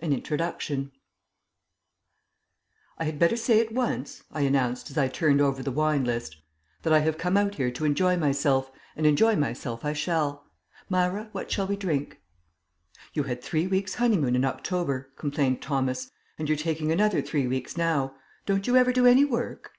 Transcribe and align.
AN 0.00 0.12
INTRODUCTION 0.12 0.92
"I 2.98 3.04
had 3.04 3.18
better 3.18 3.38
say 3.38 3.58
at 3.58 3.72
once," 3.72 4.22
I 4.30 4.42
announced 4.42 4.90
as 4.90 4.98
I 4.98 5.08
turned 5.08 5.40
over 5.40 5.62
the 5.62 5.70
wine 5.70 6.04
list, 6.04 6.36
"that 6.82 6.92
I 6.92 6.98
have 6.98 7.16
come 7.16 7.38
out 7.38 7.54
here 7.54 7.70
to 7.70 7.86
enjoy 7.86 8.18
myself, 8.18 8.70
and 8.96 9.06
enjoy 9.06 9.34
myself 9.34 9.82
I 9.82 9.94
shall. 9.94 10.44
Myra, 10.90 11.30
what 11.32 11.50
shall 11.50 11.66
we 11.66 11.76
drink?" 11.76 12.20
"You 13.14 13.22
had 13.22 13.42
three 13.42 13.66
weeks' 13.66 13.94
honeymoon 13.94 14.36
in 14.36 14.44
October," 14.44 15.10
complained 15.16 15.62
Thomas, 15.62 16.10
"and 16.38 16.50
you're 16.50 16.58
taking 16.58 16.92
another 16.92 17.22
three 17.22 17.46
weeks 17.46 17.74
now. 17.78 18.14
Don't 18.44 18.66
you 18.66 18.76
ever 18.76 18.92
do 18.92 19.06
any 19.06 19.24
work?" 19.24 19.72